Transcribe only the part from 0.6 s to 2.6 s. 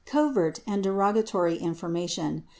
and derogatory information.